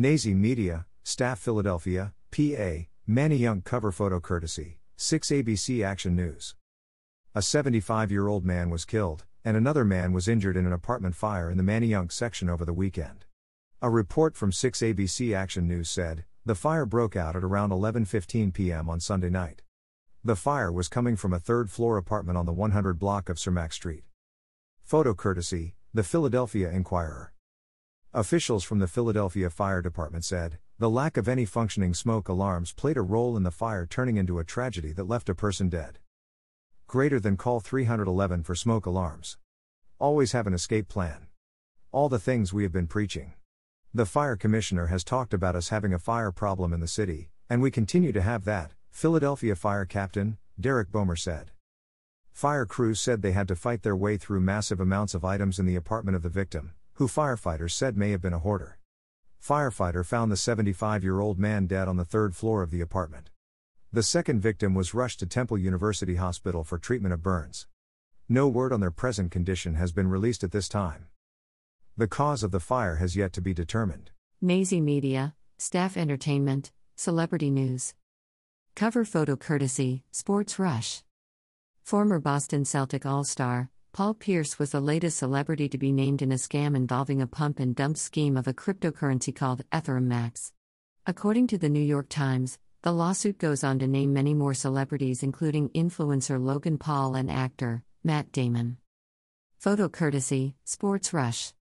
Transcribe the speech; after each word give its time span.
Nazy 0.00 0.32
Media, 0.32 0.86
Staff 1.02 1.40
Philadelphia, 1.40 2.12
PA, 2.30 2.86
Manayunk 3.08 3.64
cover 3.64 3.90
photo 3.90 4.20
courtesy, 4.20 4.78
6 4.96 5.28
ABC 5.28 5.84
Action 5.84 6.14
News. 6.14 6.54
A 7.34 7.42
75 7.42 8.12
year 8.12 8.28
old 8.28 8.44
man 8.44 8.70
was 8.70 8.84
killed, 8.84 9.24
and 9.44 9.56
another 9.56 9.84
man 9.84 10.12
was 10.12 10.28
injured 10.28 10.56
in 10.56 10.66
an 10.66 10.72
apartment 10.72 11.16
fire 11.16 11.50
in 11.50 11.56
the 11.56 11.64
Manayunk 11.64 12.12
section 12.12 12.48
over 12.48 12.64
the 12.64 12.72
weekend. 12.72 13.24
A 13.82 13.90
report 13.90 14.36
from 14.36 14.52
6 14.52 14.78
ABC 14.78 15.34
Action 15.34 15.66
News 15.66 15.90
said, 15.90 16.24
the 16.46 16.54
fire 16.54 16.86
broke 16.86 17.16
out 17.16 17.34
at 17.34 17.42
around 17.42 17.70
11:15 17.70 18.54
p.m. 18.54 18.88
on 18.88 19.00
Sunday 19.00 19.30
night. 19.30 19.62
The 20.22 20.36
fire 20.36 20.70
was 20.70 20.86
coming 20.86 21.16
from 21.16 21.32
a 21.32 21.40
third-floor 21.40 21.96
apartment 21.96 22.38
on 22.38 22.46
the 22.46 22.52
100 22.52 23.00
block 23.00 23.28
of 23.28 23.36
Cermak 23.36 23.72
Street. 23.72 24.04
Photo 24.80 25.12
courtesy, 25.12 25.74
the 25.92 26.04
Philadelphia 26.04 26.70
Inquirer. 26.70 27.32
Officials 28.18 28.64
from 28.64 28.80
the 28.80 28.88
Philadelphia 28.88 29.48
Fire 29.48 29.80
Department 29.80 30.24
said, 30.24 30.58
the 30.76 30.90
lack 30.90 31.16
of 31.16 31.28
any 31.28 31.44
functioning 31.44 31.94
smoke 31.94 32.28
alarms 32.28 32.72
played 32.72 32.96
a 32.96 33.00
role 33.00 33.36
in 33.36 33.44
the 33.44 33.52
fire 33.52 33.86
turning 33.86 34.16
into 34.16 34.40
a 34.40 34.44
tragedy 34.44 34.90
that 34.94 35.06
left 35.06 35.28
a 35.28 35.36
person 35.36 35.68
dead. 35.68 36.00
Greater 36.88 37.20
than 37.20 37.36
call 37.36 37.60
311 37.60 38.42
for 38.42 38.56
smoke 38.56 38.86
alarms. 38.86 39.38
Always 40.00 40.32
have 40.32 40.48
an 40.48 40.52
escape 40.52 40.88
plan. 40.88 41.28
All 41.92 42.08
the 42.08 42.18
things 42.18 42.52
we 42.52 42.64
have 42.64 42.72
been 42.72 42.88
preaching. 42.88 43.34
The 43.94 44.04
fire 44.04 44.34
commissioner 44.34 44.86
has 44.86 45.04
talked 45.04 45.32
about 45.32 45.54
us 45.54 45.68
having 45.68 45.94
a 45.94 45.98
fire 46.00 46.32
problem 46.32 46.72
in 46.72 46.80
the 46.80 46.88
city, 46.88 47.30
and 47.48 47.62
we 47.62 47.70
continue 47.70 48.10
to 48.10 48.20
have 48.20 48.44
that, 48.46 48.72
Philadelphia 48.90 49.54
Fire 49.54 49.84
Captain, 49.84 50.38
Derek 50.58 50.90
Bomer 50.90 51.16
said. 51.16 51.52
Fire 52.32 52.66
crews 52.66 52.98
said 52.98 53.22
they 53.22 53.30
had 53.30 53.46
to 53.46 53.54
fight 53.54 53.84
their 53.84 53.94
way 53.94 54.16
through 54.16 54.40
massive 54.40 54.80
amounts 54.80 55.14
of 55.14 55.24
items 55.24 55.60
in 55.60 55.66
the 55.66 55.76
apartment 55.76 56.16
of 56.16 56.24
the 56.24 56.28
victim, 56.28 56.72
who 56.98 57.06
firefighters 57.06 57.70
said 57.70 57.96
may 57.96 58.10
have 58.10 58.20
been 58.20 58.32
a 58.32 58.40
hoarder. 58.40 58.76
Firefighter 59.40 60.04
found 60.04 60.32
the 60.32 60.36
75 60.36 61.04
year 61.04 61.20
old 61.20 61.38
man 61.38 61.68
dead 61.68 61.86
on 61.86 61.96
the 61.96 62.04
third 62.04 62.34
floor 62.34 62.60
of 62.60 62.72
the 62.72 62.80
apartment. 62.80 63.30
The 63.92 64.02
second 64.02 64.40
victim 64.40 64.74
was 64.74 64.94
rushed 64.94 65.20
to 65.20 65.26
Temple 65.26 65.58
University 65.58 66.16
Hospital 66.16 66.64
for 66.64 66.76
treatment 66.76 67.12
of 67.12 67.22
burns. 67.22 67.68
No 68.28 68.48
word 68.48 68.72
on 68.72 68.80
their 68.80 68.90
present 68.90 69.30
condition 69.30 69.74
has 69.74 69.92
been 69.92 70.08
released 70.08 70.42
at 70.42 70.50
this 70.50 70.68
time. 70.68 71.06
The 71.96 72.08
cause 72.08 72.42
of 72.42 72.50
the 72.50 72.58
fire 72.58 72.96
has 72.96 73.14
yet 73.14 73.32
to 73.34 73.40
be 73.40 73.54
determined. 73.54 74.10
Nazy 74.40 74.80
Media, 74.80 75.36
Staff 75.56 75.96
Entertainment, 75.96 76.72
Celebrity 76.96 77.48
News. 77.48 77.94
Cover 78.74 79.04
photo 79.04 79.36
courtesy, 79.36 80.02
Sports 80.10 80.58
Rush. 80.58 81.04
Former 81.84 82.18
Boston 82.18 82.64
Celtic 82.64 83.06
All 83.06 83.22
Star, 83.22 83.70
Paul 83.98 84.14
Pierce 84.14 84.60
was 84.60 84.70
the 84.70 84.80
latest 84.80 85.18
celebrity 85.18 85.68
to 85.70 85.76
be 85.76 85.90
named 85.90 86.22
in 86.22 86.30
a 86.30 86.36
scam 86.36 86.76
involving 86.76 87.20
a 87.20 87.26
pump 87.26 87.58
and 87.58 87.74
dump 87.74 87.96
scheme 87.96 88.36
of 88.36 88.46
a 88.46 88.54
cryptocurrency 88.54 89.34
called 89.34 89.64
Ethereum 89.72 90.04
Max. 90.04 90.52
According 91.04 91.48
to 91.48 91.58
the 91.58 91.68
New 91.68 91.82
York 91.82 92.08
Times, 92.08 92.60
the 92.82 92.92
lawsuit 92.92 93.38
goes 93.38 93.64
on 93.64 93.80
to 93.80 93.88
name 93.88 94.12
many 94.12 94.34
more 94.34 94.54
celebrities, 94.54 95.24
including 95.24 95.70
influencer 95.70 96.40
Logan 96.40 96.78
Paul 96.78 97.16
and 97.16 97.28
actor 97.28 97.82
Matt 98.04 98.30
Damon. 98.30 98.76
Photo 99.58 99.88
courtesy 99.88 100.54
Sports 100.62 101.12
Rush. 101.12 101.52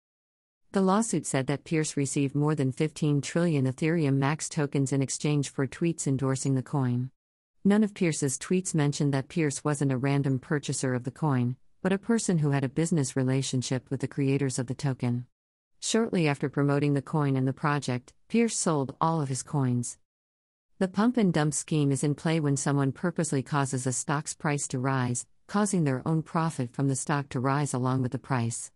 The 0.73 0.83
lawsuit 0.83 1.25
said 1.25 1.47
that 1.47 1.65
Pierce 1.65 1.97
received 1.97 2.34
more 2.34 2.55
than 2.55 2.71
15 2.71 3.23
trillion 3.23 3.65
Ethereum 3.65 4.17
Max 4.17 4.50
tokens 4.50 4.93
in 4.93 5.00
exchange 5.00 5.48
for 5.48 5.67
tweets 5.67 6.06
endorsing 6.06 6.55
the 6.55 6.62
coin. 6.62 7.09
None 7.65 7.83
of 7.83 7.95
Pierce's 7.95 8.37
tweets 8.37 8.75
mentioned 8.75 9.15
that 9.15 9.31
Pierce 9.31 9.65
wasn't 9.65 9.91
a 9.91 9.97
random 9.97 10.39
purchaser 10.39 10.93
of 10.93 11.05
the 11.05 11.11
coin, 11.11 11.56
but 11.87 11.92
a 11.92 11.98
person 11.98 12.39
who 12.39 12.51
had 12.51 12.65
a 12.65 12.69
business 12.69 13.15
relationship 13.15 13.89
with 13.91 14.01
the 14.01 14.09
creators 14.09 14.59
of 14.59 14.67
the 14.67 14.75
token. 14.75 15.25
Shortly 15.79 16.27
after 16.27 16.48
promoting 16.48 16.95
the 16.95 17.01
coin 17.01 17.37
and 17.37 17.47
the 17.47 17.53
project, 17.53 18.12
Pierce 18.27 18.56
sold 18.56 18.97
all 19.01 19.23
of 19.23 19.28
his 19.28 19.45
coins. 19.45 19.97
The 20.81 20.89
pump 20.89 21.17
and 21.17 21.33
dump 21.33 21.55
scheme 21.55 21.93
is 21.93 22.03
in 22.03 22.17
play 22.17 22.41
when 22.41 22.56
someone 22.56 22.91
purposely 22.91 23.41
causes 23.41 23.87
a 23.87 23.93
stock's 23.93 24.34
price 24.34 24.67
to 24.67 24.81
rise, 24.81 25.27
causing 25.47 25.84
their 25.84 26.03
own 26.05 26.25
profit 26.25 26.72
from 26.72 26.88
the 26.88 26.97
stock 26.97 27.28
to 27.28 27.38
rise 27.38 27.72
along 27.72 28.03
with 28.03 28.10
the 28.10 28.19
price. 28.19 28.72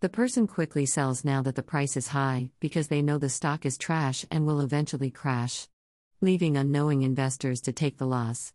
The 0.00 0.10
person 0.10 0.46
quickly 0.46 0.84
sells 0.84 1.24
now 1.24 1.40
that 1.40 1.54
the 1.54 1.62
price 1.62 1.96
is 1.96 2.08
high 2.08 2.50
because 2.60 2.88
they 2.88 3.00
know 3.00 3.16
the 3.16 3.30
stock 3.30 3.64
is 3.64 3.78
trash 3.78 4.26
and 4.30 4.44
will 4.46 4.60
eventually 4.60 5.10
crash, 5.10 5.66
leaving 6.20 6.58
unknowing 6.58 7.00
investors 7.00 7.62
to 7.62 7.72
take 7.72 7.96
the 7.96 8.06
loss. 8.06 8.52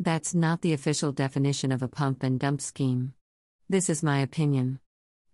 That's 0.00 0.34
not 0.34 0.62
the 0.62 0.72
official 0.72 1.12
definition 1.12 1.70
of 1.70 1.82
a 1.82 1.86
pump 1.86 2.22
and 2.22 2.40
dump 2.40 2.62
scheme. 2.62 3.12
This 3.72 3.88
is 3.88 4.02
my 4.02 4.18
opinion. 4.18 4.80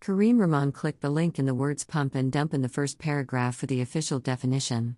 Kareem 0.00 0.38
Rahman 0.38 0.70
clicked 0.70 1.00
the 1.00 1.10
link 1.10 1.40
in 1.40 1.46
the 1.46 1.56
words 1.56 1.82
pump 1.82 2.14
and 2.14 2.30
dump 2.30 2.54
in 2.54 2.62
the 2.62 2.68
first 2.68 3.00
paragraph 3.00 3.56
for 3.56 3.66
the 3.66 3.80
official 3.80 4.20
definition. 4.20 4.96